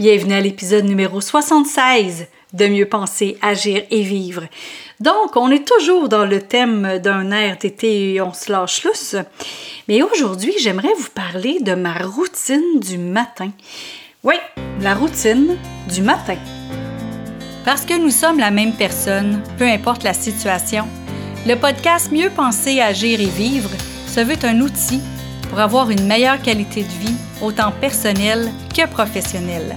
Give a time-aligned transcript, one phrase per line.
[0.00, 4.44] Bienvenue à l'épisode numéro 76 de Mieux penser, agir et vivre.
[4.98, 9.16] Donc, on est toujours dans le thème d'un air d'été et on se lâche lousse.
[9.88, 13.50] Mais aujourd'hui, j'aimerais vous parler de ma routine du matin.
[14.24, 14.36] Oui,
[14.80, 15.58] la routine
[15.92, 16.38] du matin.
[17.66, 20.88] Parce que nous sommes la même personne, peu importe la situation,
[21.46, 23.68] le podcast Mieux penser, agir et vivre
[24.06, 25.02] se veut un outil
[25.50, 29.76] pour avoir une meilleure qualité de vie, autant personnelle que professionnelle.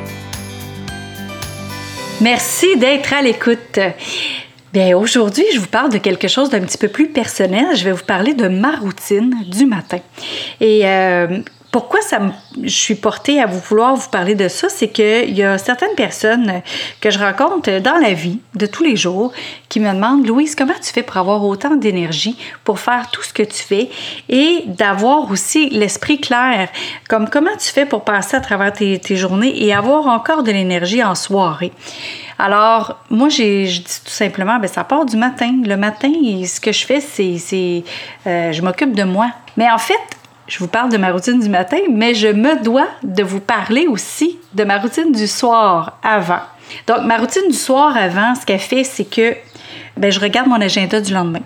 [2.21, 3.79] Merci d'être à l'écoute.
[4.73, 7.75] Bien, aujourd'hui, je vous parle de quelque chose d'un petit peu plus personnel.
[7.75, 9.97] Je vais vous parler de ma routine du matin.
[10.59, 11.39] Et euh,
[11.71, 12.19] pourquoi ça
[12.61, 15.95] je suis portée à vous vouloir vous parler de ça, c'est qu'il y a certaines
[15.95, 16.61] personnes
[16.99, 19.31] que je rencontre dans la vie de tous les jours
[19.69, 23.33] qui me demandent Louise, comment tu fais pour avoir autant d'énergie pour faire tout ce
[23.33, 23.89] que tu fais
[24.27, 26.67] et d'avoir aussi l'esprit clair,
[27.07, 31.03] comme comment tu fais pour passer à travers tes, journées et avoir encore de l'énergie
[31.03, 31.71] en soirée?
[32.37, 35.61] Alors, moi, je dis tout simplement, ben, ça part du matin.
[35.63, 36.11] Le matin,
[36.43, 37.83] ce que je fais, c'est,
[38.25, 39.29] euh, je m'occupe de moi.
[39.57, 39.99] Mais en fait,
[40.51, 43.87] je vous parle de ma routine du matin, mais je me dois de vous parler
[43.87, 46.41] aussi de ma routine du soir avant.
[46.87, 49.33] Donc, ma routine du soir avant, ce qu'elle fait, c'est que
[49.95, 51.39] ben, je regarde mon agenda du lendemain.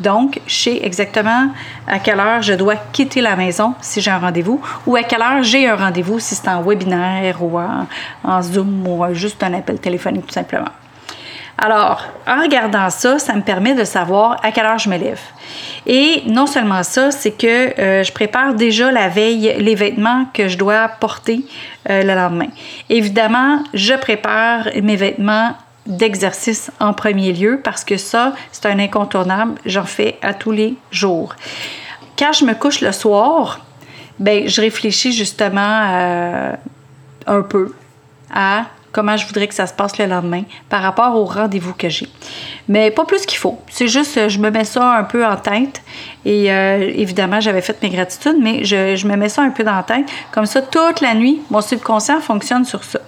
[0.00, 1.50] Donc, je sais exactement
[1.86, 5.20] à quelle heure je dois quitter la maison si j'ai un rendez-vous ou à quelle
[5.20, 7.86] heure j'ai un rendez-vous si c'est en webinaire ou en,
[8.24, 10.70] en Zoom ou juste un appel téléphonique tout simplement.
[11.60, 15.20] Alors, en regardant ça, ça me permet de savoir à quelle heure je me lève.
[15.86, 20.46] Et non seulement ça, c'est que euh, je prépare déjà la veille les vêtements que
[20.46, 21.44] je dois porter
[21.90, 22.46] euh, le lendemain.
[22.88, 29.54] Évidemment, je prépare mes vêtements d'exercice en premier lieu parce que ça, c'est un incontournable.
[29.66, 31.34] J'en fais à tous les jours.
[32.16, 33.60] Quand je me couche le soir,
[34.20, 36.52] ben, je réfléchis justement euh,
[37.26, 37.74] un peu
[38.32, 41.88] à comment je voudrais que ça se passe le lendemain par rapport au rendez-vous que
[41.88, 42.08] j'ai.
[42.68, 43.58] Mais pas plus qu'il faut.
[43.68, 45.82] C'est juste, je me mets ça un peu en tête.
[46.24, 49.76] Et euh, évidemment, j'avais fait mes gratitudes, mais je, me mets ça un peu dans
[49.76, 50.06] la tête.
[50.32, 53.00] Comme ça, toute la nuit, mon subconscient fonctionne sur ça.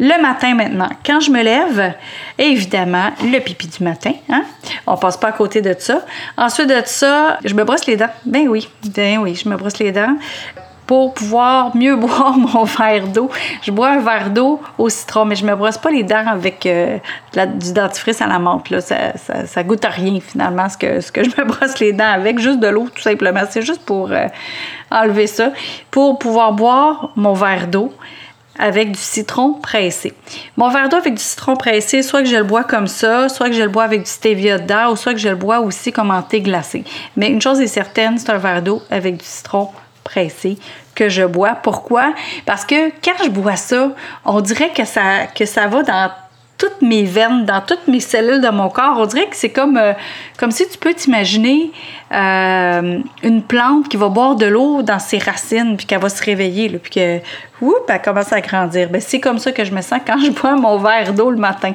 [0.00, 1.94] Le matin maintenant, quand je me lève,
[2.38, 4.44] évidemment, le pipi du matin, hein?
[4.86, 6.04] On passe pas à côté de ça.
[6.36, 8.10] Ensuite de ça, je me brosse les dents.
[8.24, 10.16] Ben oui, ben oui, je me brosse les dents
[10.88, 13.30] pour pouvoir mieux boire mon verre d'eau.
[13.62, 16.66] Je bois un verre d'eau au citron, mais je me brosse pas les dents avec
[16.66, 16.98] euh,
[17.34, 18.70] du dentifrice à la menthe.
[18.70, 18.80] Là.
[18.80, 18.96] Ça,
[19.46, 22.40] ça, goûte à rien finalement ce que, ce que je me brosse les dents avec,
[22.40, 23.42] juste de l'eau tout simplement.
[23.48, 24.26] C'est juste pour euh,
[24.90, 25.52] enlever ça,
[25.90, 27.92] pour pouvoir boire mon verre d'eau
[28.58, 30.14] avec du citron pressé.
[30.56, 33.48] Mon verre d'eau avec du citron pressé, soit que je le bois comme ça, soit
[33.50, 35.92] que je le bois avec du stevia dedans, ou soit que je le bois aussi
[35.92, 36.82] comme en thé glacé.
[37.14, 39.87] Mais une chose est certaine, c'est un verre d'eau avec du citron pressé
[40.94, 41.56] que je bois.
[41.62, 42.12] Pourquoi?
[42.46, 43.90] Parce que quand je bois ça,
[44.24, 46.10] on dirait que ça, que ça va dans
[46.58, 48.96] toutes mes veines, dans toutes mes cellules de mon corps.
[48.98, 49.92] On dirait que c'est comme, euh,
[50.36, 51.70] comme si tu peux t'imaginer
[52.12, 56.22] euh, une plante qui va boire de l'eau dans ses racines, puis qu'elle va se
[56.22, 57.18] réveiller, puis que,
[57.64, 58.90] oups, elle commence à grandir.
[58.90, 61.38] Ben, c'est comme ça que je me sens quand je bois mon verre d'eau le
[61.38, 61.74] matin.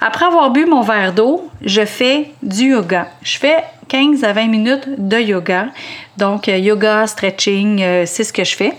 [0.00, 3.08] Après avoir bu mon verre d'eau, je fais du yoga.
[3.22, 5.68] Je fais 15 à 20 minutes de yoga.
[6.16, 8.72] Donc, euh, yoga, stretching, c'est ce que je fais.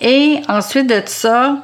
[0.00, 1.62] Et ensuite de ça,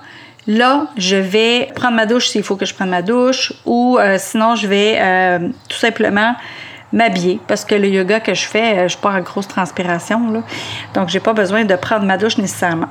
[0.49, 4.17] Là, je vais prendre ma douche s'il faut que je prenne ma douche ou euh,
[4.19, 6.35] sinon je vais euh, tout simplement
[6.91, 10.33] m'habiller parce que le yoga que je fais, euh, je suis pas en grosse transpiration.
[10.33, 10.41] Là.
[10.95, 12.89] Donc, j'ai pas besoin de prendre ma douche nécessairement.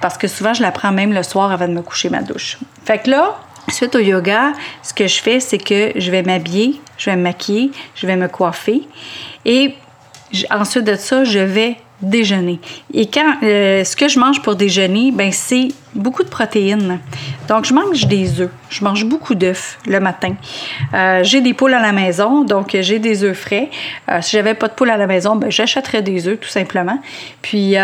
[0.00, 2.58] Parce que souvent, je la prends même le soir avant de me coucher ma douche.
[2.84, 3.36] Fait que là,
[3.68, 7.22] suite au yoga, ce que je fais, c'est que je vais m'habiller, je vais me
[7.22, 8.82] maquiller, je vais me coiffer.
[9.44, 9.74] Et
[10.50, 12.60] ensuite de ça, je vais déjeuner.
[12.92, 17.00] Et quand euh, ce que je mange pour déjeuner, ben c'est beaucoup de protéines.
[17.48, 18.50] Donc je mange des œufs.
[18.68, 20.34] Je mange beaucoup d'œufs le matin.
[20.92, 23.70] Euh, j'ai des poules à la maison, donc j'ai des œufs frais.
[24.10, 26.98] Euh, si j'avais pas de poules à la maison, ben j'achèterais des œufs tout simplement.
[27.40, 27.76] Puis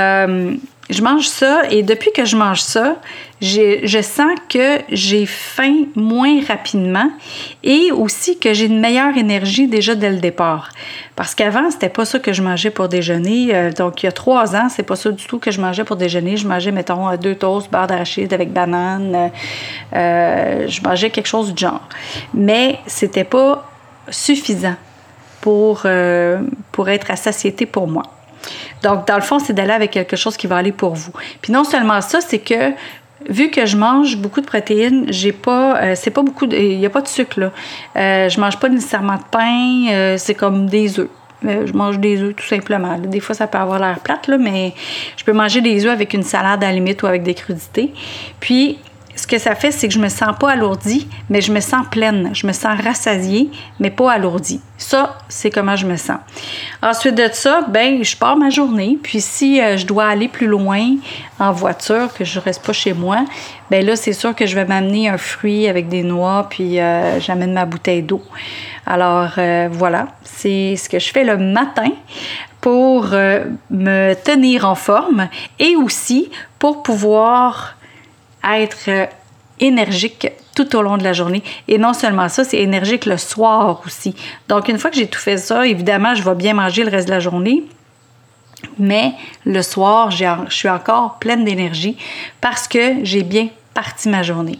[0.92, 2.96] je mange ça et depuis que je mange ça,
[3.40, 7.10] je sens que j'ai faim moins rapidement
[7.64, 10.70] et aussi que j'ai une meilleure énergie déjà dès le départ.
[11.16, 13.54] Parce qu'avant, c'était pas ça que je mangeais pour déjeuner.
[13.54, 15.84] Euh, donc, il y a trois ans, c'est pas ça du tout que je mangeais
[15.84, 16.36] pour déjeuner.
[16.36, 19.30] Je mangeais, mettons, deux toasts, beurre d'arachide avec banane.
[19.92, 21.82] Euh, je mangeais quelque chose du genre.
[22.32, 23.68] Mais c'était pas
[24.08, 24.76] suffisant
[25.40, 26.40] pour, euh,
[26.70, 28.04] pour être à satiété pour moi.
[28.82, 31.12] Donc, dans le fond, c'est d'aller avec quelque chose qui va aller pour vous.
[31.40, 32.72] Puis non seulement ça, c'est que
[33.28, 36.86] vu que je mange beaucoup de protéines, j'ai pas, euh, c'est pas beaucoup, il n'y
[36.86, 37.52] a pas de sucre là.
[37.96, 41.08] Euh, je mange pas nécessairement de pain, euh, c'est comme des œufs.
[41.42, 42.98] je mange des œufs tout simplement.
[42.98, 44.74] Des fois, ça peut avoir l'air plate, là, mais
[45.16, 47.92] je peux manger des œufs avec une salade à la limite ou avec des crudités.
[48.40, 48.78] Puis,
[49.14, 51.86] ce que ça fait, c'est que je me sens pas alourdie, mais je me sens
[51.90, 52.30] pleine.
[52.32, 54.60] Je me sens rassasiée, mais pas alourdie.
[54.78, 56.18] Ça, c'est comment je me sens.
[56.82, 58.98] Ensuite de ça, ben, je pars ma journée.
[59.02, 60.96] Puis si euh, je dois aller plus loin
[61.38, 63.24] en voiture, que je reste pas chez moi,
[63.70, 67.20] ben là, c'est sûr que je vais m'amener un fruit avec des noix, puis euh,
[67.20, 68.22] j'amène ma bouteille d'eau.
[68.86, 71.90] Alors euh, voilà, c'est ce que je fais le matin
[72.60, 73.08] pour
[73.70, 75.28] me tenir en forme
[75.58, 76.30] et aussi
[76.60, 77.74] pour pouvoir
[78.44, 79.06] être euh,
[79.60, 81.42] énergique tout au long de la journée.
[81.68, 84.14] Et non seulement ça, c'est énergique le soir aussi.
[84.48, 87.08] Donc, une fois que j'ai tout fait ça, évidemment, je vais bien manger le reste
[87.08, 87.64] de la journée.
[88.78, 89.12] Mais
[89.44, 91.96] le soir, je suis encore pleine d'énergie
[92.40, 94.58] parce que j'ai bien parti ma journée.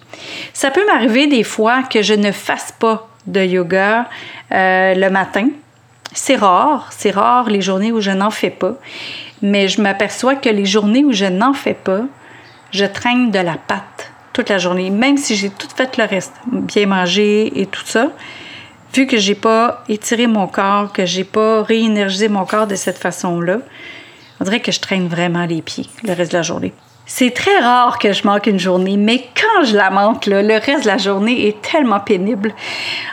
[0.52, 4.08] Ça peut m'arriver des fois que je ne fasse pas de yoga
[4.50, 5.48] euh, le matin.
[6.14, 8.74] C'est rare, c'est rare les journées où je n'en fais pas.
[9.40, 12.02] Mais je m'aperçois que les journées où je n'en fais pas,
[12.72, 16.34] je traîne de la pâte toute la journée, même si j'ai tout fait le reste,
[16.46, 18.10] bien manger et tout ça.
[18.94, 22.98] Vu que j'ai pas étiré mon corps, que j'ai pas réénergisé mon corps de cette
[22.98, 23.58] façon-là,
[24.40, 26.72] on dirait que je traîne vraiment les pieds le reste de la journée.
[27.14, 30.84] C'est très rare que je manque une journée, mais quand je la manque, le reste
[30.84, 32.54] de la journée est tellement pénible.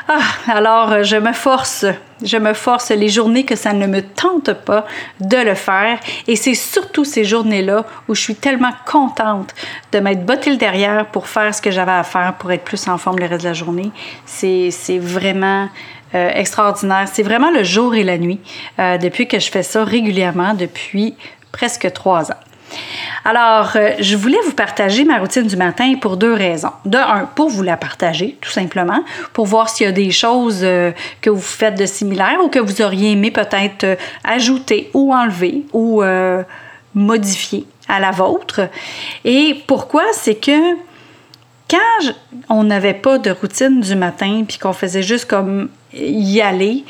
[0.07, 1.86] Ah, alors euh, je me force,
[2.24, 4.86] je me force les journées que ça ne me tente pas
[5.19, 6.00] de le faire.
[6.28, 9.54] Et c'est surtout ces journées-là où je suis tellement contente
[9.92, 12.88] de m'être bottée le derrière pour faire ce que j'avais à faire pour être plus
[12.88, 13.92] en forme le reste de la journée.
[14.25, 15.68] C'est vraiment
[16.16, 17.10] euh, extraordinaire.
[17.12, 18.40] C'est vraiment le jour et la nuit
[18.80, 21.16] euh, depuis que je fais ça régulièrement depuis
[21.51, 22.40] presque trois ans.
[23.25, 26.71] Alors, euh, je voulais vous partager ma routine du matin pour deux raisons.
[26.86, 30.62] De un, pour vous la partager, tout simplement, pour voir s'il y a des choses
[30.63, 35.13] euh, que vous faites de similaires ou que vous auriez aimé peut-être euh, ajouter ou
[35.13, 36.01] enlever ou
[36.95, 38.62] modifier à la vôtre.
[39.25, 40.04] Et pourquoi?
[40.13, 40.75] C'est que
[41.69, 42.13] quand
[42.50, 46.83] on n'avait pas de routine du matin, puis qu'on faisait juste comme y aller,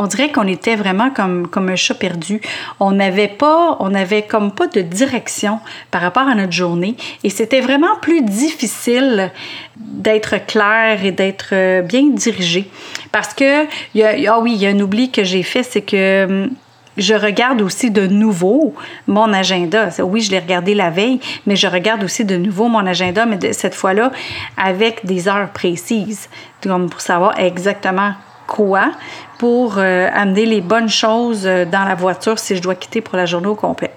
[0.00, 2.40] on dirait qu'on était vraiment comme, comme un chat perdu.
[2.80, 5.60] On n'avait pas, on avait comme pas de direction
[5.90, 9.30] par rapport à notre journée et c'était vraiment plus difficile
[9.76, 12.70] d'être clair et d'être euh, bien dirigé.
[13.12, 16.50] Parce que, ah oui, il y a un oubli que j'ai fait, c'est que hum,
[16.96, 18.74] je regarde aussi de nouveau
[19.06, 19.90] mon agenda.
[20.02, 23.52] Oui, je l'ai regardé la veille, mais je regarde aussi de nouveau mon agenda, mais
[23.52, 24.12] cette fois-là
[24.56, 26.30] avec des heures précises,
[26.62, 28.14] comme pour savoir exactement
[28.50, 28.90] quoi
[29.38, 33.16] pour euh, amener les bonnes choses euh, dans la voiture si je dois quitter pour
[33.16, 33.92] la journée au complet.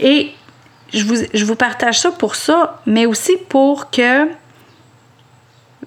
[0.00, 0.32] Et
[0.92, 4.28] je vous, je vous partage ça pour ça, mais aussi pour que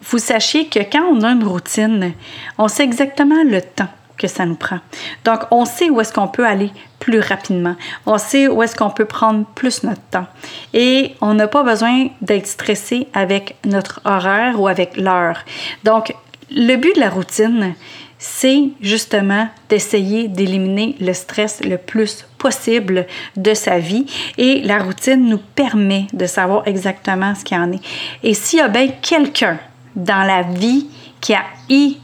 [0.01, 2.13] vous sachiez que quand on a une routine,
[2.57, 4.79] on sait exactement le temps que ça nous prend.
[5.25, 7.75] Donc, on sait où est-ce qu'on peut aller plus rapidement.
[8.05, 10.27] On sait où est-ce qu'on peut prendre plus notre temps.
[10.73, 15.39] Et on n'a pas besoin d'être stressé avec notre horaire ou avec l'heure.
[15.83, 16.15] Donc,
[16.51, 17.75] le but de la routine,
[18.17, 24.05] c'est justement d'essayer d'éliminer le stress le plus possible de sa vie
[24.37, 27.81] et la routine nous permet de savoir exactement ce qu'il en est.
[28.23, 29.59] Et s'il y a bien quelqu'un
[29.95, 30.87] dans la vie
[31.19, 31.95] qui a eu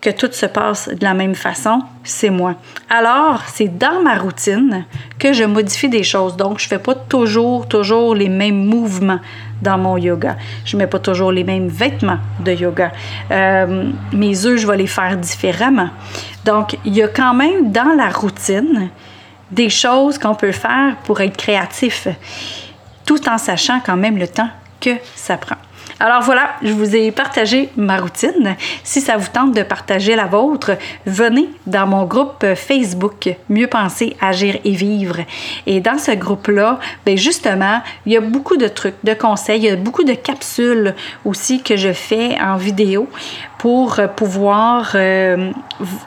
[0.00, 2.54] que tout se passe de la même façon, c'est moi.
[2.90, 4.84] Alors, c'est dans ma routine
[5.18, 6.36] que je modifie des choses.
[6.36, 9.20] Donc, je fais pas toujours, toujours les mêmes mouvements
[9.62, 10.36] dans mon yoga.
[10.64, 12.92] Je mets pas toujours les mêmes vêtements de yoga.
[13.30, 15.90] Euh, mes œufs, je vais les faire différemment.
[16.44, 18.90] Donc, il y a quand même dans la routine
[19.50, 22.08] des choses qu'on peut faire pour être créatif,
[23.04, 24.48] tout en sachant quand même le temps
[24.80, 25.56] que ça prend.
[25.98, 28.54] Alors voilà, je vous ai partagé ma routine.
[28.84, 30.72] Si ça vous tente de partager la vôtre,
[31.06, 35.16] venez dans mon groupe Facebook Mieux penser, agir et vivre.
[35.66, 39.64] Et dans ce groupe-là, bien justement, il y a beaucoup de trucs, de conseils, il
[39.64, 43.08] y a beaucoup de capsules aussi que je fais en vidéo
[43.56, 45.50] pour pouvoir euh,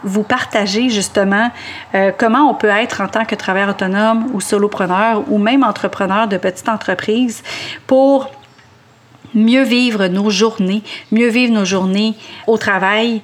[0.04, 1.50] vous partager justement
[1.96, 6.28] euh, comment on peut être en tant que travailleur autonome ou solopreneur ou même entrepreneur
[6.28, 7.42] de petite entreprise
[7.88, 8.30] pour
[9.34, 10.82] mieux vivre nos journées,
[11.12, 12.16] mieux vivre nos journées
[12.48, 13.22] au travail,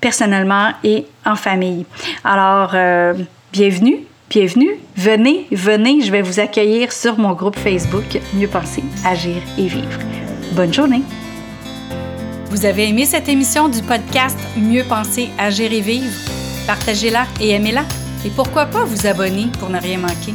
[0.00, 1.86] personnellement et en famille.
[2.24, 3.14] Alors, euh,
[3.52, 9.36] bienvenue, bienvenue, venez, venez, je vais vous accueillir sur mon groupe Facebook Mieux penser, agir
[9.58, 10.00] et vivre.
[10.52, 11.02] Bonne journée.
[12.50, 16.12] Vous avez aimé cette émission du podcast Mieux penser, agir et vivre?
[16.66, 17.84] Partagez-la et aimez-la.
[18.26, 20.34] Et pourquoi pas vous abonner pour ne rien manquer?